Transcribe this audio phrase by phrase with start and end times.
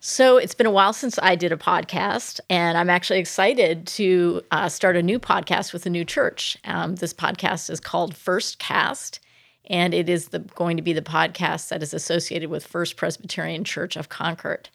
[0.00, 4.42] So it's been a while since I did a podcast, and I'm actually excited to
[4.52, 6.56] uh, start a new podcast with a new church.
[6.64, 9.18] Um, this podcast is called First Cast,
[9.64, 13.64] and it is the, going to be the podcast that is associated with First Presbyterian
[13.64, 14.68] Church of Concord.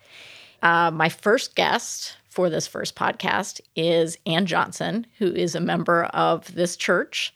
[0.62, 6.04] Uh, my first guest for this first podcast is Ann Johnson, who is a member
[6.06, 7.34] of this church.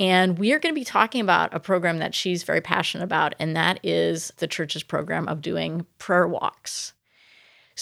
[0.00, 3.36] And we are going to be talking about a program that she's very passionate about,
[3.38, 6.92] and that is the church's program of doing prayer walks.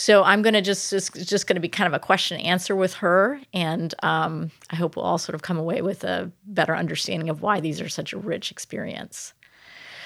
[0.00, 2.46] So I'm going to just just, just going to be kind of a question and
[2.46, 6.30] answer with her, and um, I hope we'll all sort of come away with a
[6.46, 9.34] better understanding of why these are such a rich experience.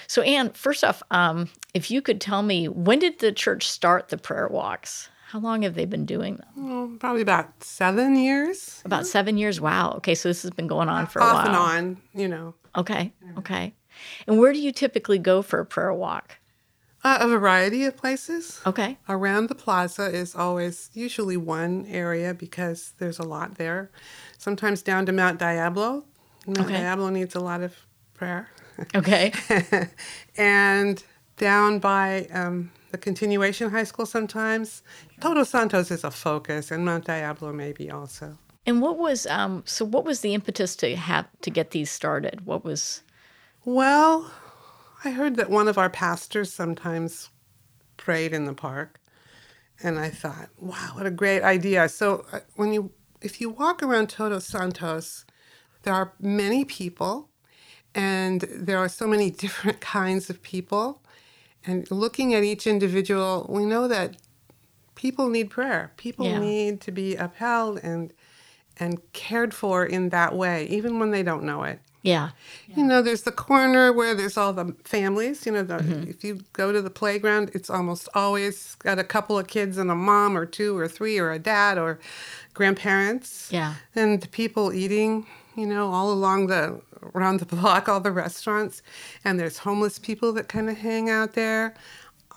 [0.07, 4.09] So, Ann, first off, um, if you could tell me when did the church start
[4.09, 5.11] the prayer walks?
[5.29, 6.49] How long have they been doing them?
[6.57, 8.81] Well, probably about seven years.
[8.87, 9.61] About seven years.
[9.61, 9.93] Wow.
[9.97, 11.47] Okay, so this has been going on for a Off while.
[11.47, 12.55] and on, you know.
[12.77, 13.13] Okay.
[13.37, 13.75] Okay.
[14.27, 16.39] And where do you typically go for a prayer walk?
[17.05, 18.61] Uh, a variety of places.
[18.65, 18.97] Okay.
[19.09, 23.91] Around the plaza is always usually one area because there's a lot there.
[24.39, 26.05] Sometimes down to Mount Diablo.
[26.47, 26.75] Mount Okay.
[26.79, 27.75] Diablo needs a lot of
[28.15, 28.49] prayer.
[28.95, 29.33] Okay.
[30.37, 31.03] and
[31.37, 34.83] down by um, the continuation high school sometimes.
[35.21, 38.39] Todos Santos is a focus, and Mount Diablo maybe also.
[38.67, 42.47] and what was um so what was the impetus to have to get these started?
[42.47, 43.03] What was
[43.65, 44.31] Well,
[45.05, 47.31] I heard that one of our pastors sometimes
[47.97, 49.01] prayed in the park,
[49.83, 51.89] and I thought, wow, what a great idea.
[51.89, 55.25] So uh, when you if you walk around Todos Santos,
[55.85, 57.31] there are many people,
[57.95, 61.03] and there are so many different kinds of people.
[61.67, 64.17] And looking at each individual, we know that
[64.97, 65.93] people need prayer.
[65.97, 66.41] People Yeah.
[66.41, 68.13] need to be upheld and
[68.79, 71.81] and cared for in that way, even when they don't know it.
[72.03, 72.31] Yeah.
[72.75, 75.47] You know, there's the corner where there's all the families.
[75.47, 75.79] You know, the,
[76.09, 79.91] if you go to the playground, it's almost always got a couple of kids and
[79.91, 81.99] a mom or two or three or a dad or
[82.55, 83.49] grandparents.
[83.53, 83.75] Yeah.
[83.95, 85.27] And the people eating,
[85.57, 86.81] you know, all along the
[87.15, 88.83] around the block, all the restaurants.
[89.25, 91.75] And there's homeless people that kind of hang out there.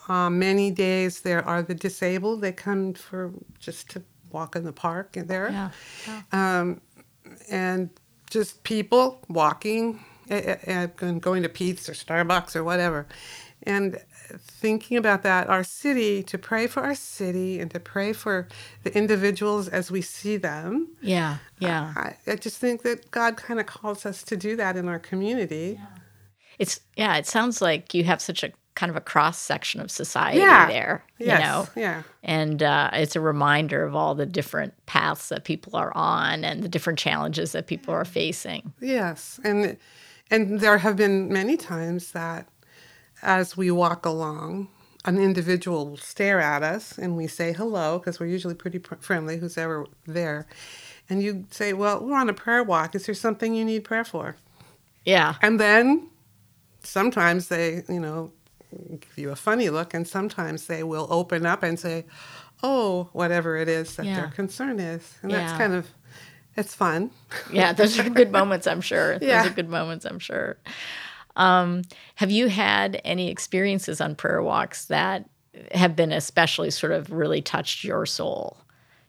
[0.08, 2.42] Uh, many days there are the disabled.
[2.42, 5.70] They come for just to walk in the park there Yeah.
[6.32, 6.82] um,
[7.50, 7.90] and
[8.36, 13.08] just people walking eh, eh, and going to Peet's or Starbucks or whatever.
[13.64, 13.98] And
[14.38, 18.48] thinking about that, our city, to pray for our city and to pray for
[18.84, 20.90] the individuals as we see them.
[21.02, 21.38] Yeah.
[21.60, 21.94] Yeah.
[21.96, 25.00] I, I just think that God kind of calls us to do that in our
[25.00, 25.80] community.
[26.60, 29.90] It's yeah, it sounds like you have such a kind of a cross section of
[29.90, 30.68] society Yeah.
[30.68, 31.04] there.
[31.18, 31.82] You Yes, know?
[31.82, 32.04] yeah.
[32.24, 36.62] And uh, it's a reminder of all the different paths that people are on and
[36.62, 38.74] the different challenges that people are facing.
[38.82, 39.78] Yes, and
[40.32, 42.48] and there have been many times that
[43.22, 44.68] as we walk along,
[45.06, 48.96] an individual will stare at us, and we say hello because we're usually pretty pr-
[49.00, 50.48] friendly, who's ever there,
[51.10, 52.94] and you say, "Well, we're on a prayer walk.
[52.96, 54.36] Is there something you need prayer for?"
[55.06, 55.36] Yeah.
[55.42, 56.10] And then
[56.84, 58.32] sometimes they, you know,
[59.00, 62.06] give you a funny look, and sometimes they will open up and say,
[62.64, 64.16] "Oh, whatever it is that Yeah.
[64.16, 65.40] their concern is," and Yeah.
[65.40, 65.88] that's kind of
[66.58, 67.12] it's fun.
[67.52, 69.18] Yeah, those are good moments, I'm sure.
[69.22, 69.42] Yeah.
[69.44, 70.58] Those are good moments, I'm sure.
[71.36, 71.82] Um,
[72.16, 75.30] have you had any experiences on prayer walks that
[75.74, 78.58] have been especially sort of really touched your soul?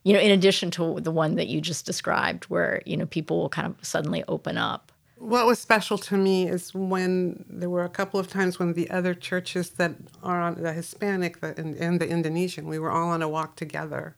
[0.03, 3.39] You know, in addition to the one that you just described, where, you know, people
[3.39, 4.91] will kind of suddenly open up.
[5.17, 8.91] What was special to me is when there were a couple of times when the
[8.91, 13.09] other churches that are on the Hispanic the, and, and the Indonesian, we were all
[13.09, 14.15] on a walk together,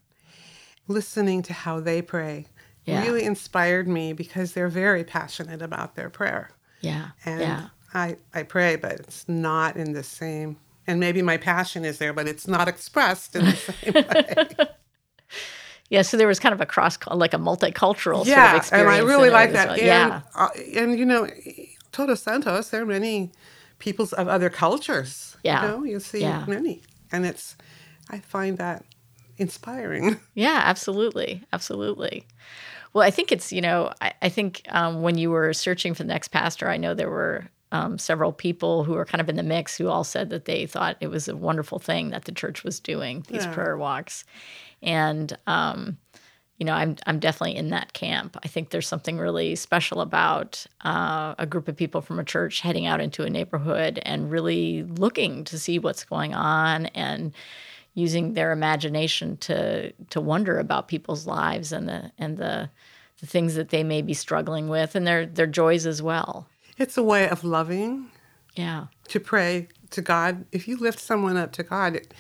[0.89, 2.47] listening to how they pray.
[2.85, 3.03] Yeah.
[3.03, 6.51] Really inspired me because they're very passionate about their prayer.
[6.81, 7.11] Yeah.
[7.25, 7.69] And yeah.
[7.95, 12.13] I, I pray, but it's not in the same, and maybe my passion is there,
[12.13, 13.95] but it's not expressed in the same
[14.59, 14.69] way.
[15.91, 16.03] Yeah.
[16.03, 18.99] So there was kind of a cross, like a multicultural sort of yeah, and I
[18.99, 19.69] really like that.
[19.69, 19.77] well.
[19.79, 20.21] And, yeah.
[20.35, 21.29] uh, and you know,
[21.93, 23.31] Todos Santos, there are many
[23.79, 25.37] peoples of other cultures.
[25.43, 25.63] Yeah.
[25.63, 26.45] You know, you see Yeah.
[26.47, 26.83] many.
[27.13, 27.57] And it's,
[28.11, 28.85] I find that
[29.39, 30.19] inspiring.
[30.35, 31.43] Yeah, absolutely.
[31.53, 32.27] Absolutely.
[32.93, 36.03] Well, I think it's, you know, I, I think um, when you were searching for
[36.03, 39.37] the next pastor, I know there were um, several people who were kind of in
[39.37, 42.33] the mix who all said that they thought it was a wonderful thing that the
[42.33, 43.53] church was doing, these Yeah.
[43.55, 44.25] prayer walks.
[44.83, 45.99] And, um,
[46.59, 48.37] you know, I'm, I'm definitely in that camp.
[48.43, 52.61] I think there's something really special about uh, a group of people from a church
[52.61, 57.33] heading out into a neighborhood and really looking to see what's going on and
[57.95, 62.71] using their imagination to to wonder about people's lives and the and the
[63.21, 66.47] the things that they may be struggling with and their their joys as well.
[66.79, 68.11] It's a way of loving,
[68.55, 68.87] Yeah.
[69.09, 70.45] to pray to God.
[70.53, 72.15] If you lift someone up to God, it,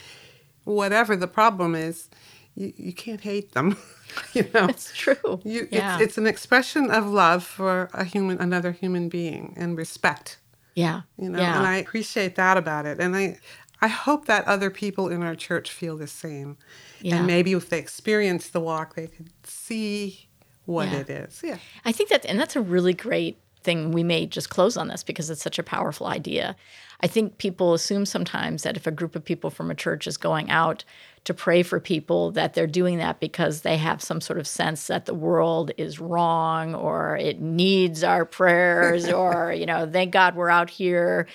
[0.64, 2.08] whatever the problem is,
[2.54, 3.76] you, you can't hate them.
[4.34, 5.40] you know, It's true.
[5.44, 5.94] you, yeah.
[5.96, 10.38] it's, it's an expression of love for a human, another human being, and respect.
[10.74, 11.02] yeah.
[11.16, 11.58] You know, yeah.
[11.58, 13.38] and I appreciate that about it, and I,
[13.80, 16.56] I hope that other people in our church feel the same.
[17.00, 17.16] Yeah.
[17.18, 20.28] And maybe if they experience the walk, they could see
[20.64, 20.98] what Yeah.
[20.98, 21.40] it is.
[21.44, 21.58] Yeah.
[21.84, 23.92] I think that, and that's a really great thing.
[23.92, 26.56] We may just close on this because it's such a powerful idea.
[27.02, 30.16] I think people assume sometimes that if a group of people from a church is
[30.16, 30.84] going out
[31.24, 34.86] to pray for people, that they're doing that because they have some sort of sense
[34.86, 40.34] that the world is wrong or it needs our prayers or, you know, thank God
[40.34, 41.26] we're out here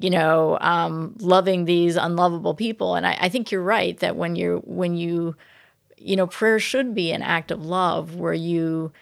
[0.00, 2.96] you know, um, loving these unlovable people.
[2.96, 5.36] And I, I think you're right that when you when you,
[5.96, 8.92] you know, prayer should be an act of love where you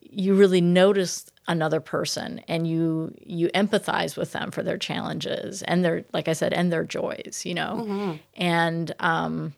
[0.00, 5.84] you really notice another person and you you empathize with them for their challenges and
[5.84, 9.54] their like I said and their joys, you know, and um,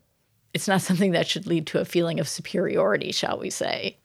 [0.55, 3.97] it's not something that should lead to a feeling of superiority, shall we say.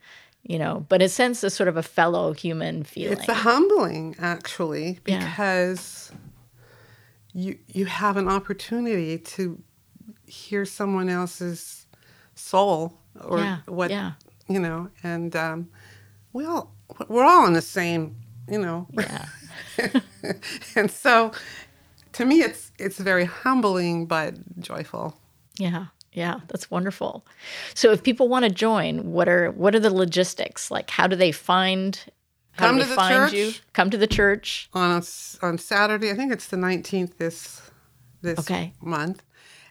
[0.46, 3.16] You know, but it sends a sort of a fellow human feeling.
[3.16, 5.26] It's a humbling, actually, Yeah.
[5.26, 6.12] because
[7.32, 9.62] you you have an opportunity to
[10.26, 11.86] hear someone else's
[12.34, 14.12] soul or Yeah, what yeah.
[14.48, 15.68] you know, and um,
[16.34, 16.74] we all
[17.08, 18.16] we're all in the same,
[18.48, 19.26] you know, yeah.
[20.76, 21.32] and so
[22.12, 25.16] to me, it's it's very humbling but joyful.
[25.58, 27.24] Yeah, yeah, that's wonderful.
[27.74, 30.70] So if people want to join, what are what are the logistics?
[30.70, 31.98] Like how do they find
[32.52, 33.32] how Come do to the find church.
[33.32, 33.52] you?
[33.72, 34.68] Come to the church.
[34.72, 35.02] on
[35.42, 36.10] on Saturday.
[36.10, 37.62] I think it's the nineteenth this
[38.22, 38.72] this Okay.
[38.80, 39.22] month,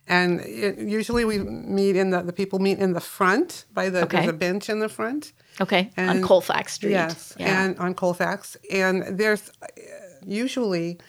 [0.08, 4.04] and it, usually we meet in the the people meet in the front by the
[4.04, 4.18] Okay.
[4.18, 5.34] there's a bench in the front.
[5.62, 5.92] Okay.
[5.98, 6.92] on Colfax Street.
[6.92, 7.64] Yes, Yeah.
[7.66, 9.68] and on Colfax, and there's uh,
[10.26, 11.00] usually.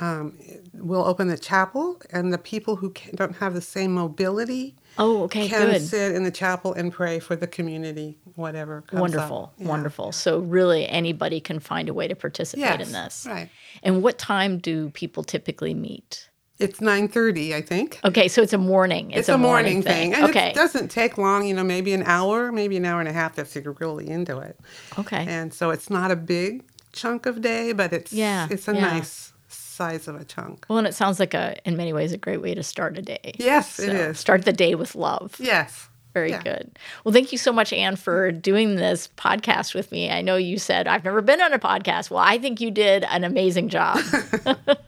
[0.00, 0.38] Um,
[0.72, 5.24] we'll open the chapel, and the people who can, don't have the same mobility oh,
[5.24, 5.82] okay, can good.
[5.82, 8.82] sit in the chapel and pray for the community, whatever.
[8.82, 9.42] Comes Wonderful.
[9.42, 9.54] Up.
[9.58, 9.66] Yeah.
[9.66, 10.12] Wonderful.
[10.12, 13.26] So really anybody can find a way to participate Yes, in this.
[13.28, 13.50] right.
[13.82, 16.29] And what time do people typically meet?
[16.60, 17.98] It's nine thirty, I think.
[18.04, 19.10] Okay, so it's a morning.
[19.10, 20.14] It's, It's, a, morning, thing.
[20.14, 20.50] And okay.
[20.50, 23.38] it doesn't take long, you know, maybe an hour, maybe an hour and a half
[23.38, 24.58] if you're really into it.
[24.98, 25.24] okay.
[25.26, 26.62] And so it's not a big
[26.92, 28.80] chunk of day, but it's Yeah, it's a yeah.
[28.80, 30.66] nice size of a chunk.
[30.68, 33.02] well, and it sounds like a in many ways a great way to start a
[33.02, 33.32] day.
[33.38, 34.18] Yes, it So is.
[34.20, 35.36] Start the day with love.
[35.38, 35.88] Yes.
[36.12, 36.42] Very Yeah.
[36.42, 36.76] good.
[37.04, 40.10] Well, thank you so much, Ann, for doing this podcast with me.
[40.10, 42.10] I know you said I've never been on a podcast.
[42.10, 44.00] Well, I think you did an amazing job.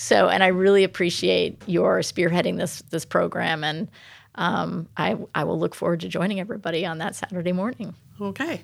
[0.00, 3.86] so, and I really appreciate your spearheading this this program, and
[4.34, 7.94] um, I I will look forward to joining everybody on that Saturday morning.
[8.18, 8.62] Okay.